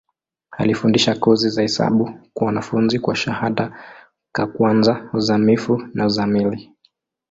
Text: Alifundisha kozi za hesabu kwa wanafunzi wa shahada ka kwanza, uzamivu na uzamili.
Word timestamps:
Alifundisha 0.51 1.15
kozi 1.15 1.49
za 1.49 1.61
hesabu 1.61 2.19
kwa 2.33 2.47
wanafunzi 2.47 2.99
wa 3.03 3.15
shahada 3.15 3.77
ka 4.31 4.47
kwanza, 4.47 5.09
uzamivu 5.13 5.83
na 5.93 6.05
uzamili. 6.05 6.71